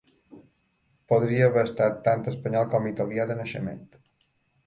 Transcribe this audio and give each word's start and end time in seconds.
Podria 1.13 1.49
haver 1.49 1.65
estat 1.67 1.99
tant 2.07 2.25
Espanyol 2.33 2.67
com 2.71 2.89
Italià 2.93 3.27
de 3.33 3.39
naixement. 3.43 3.85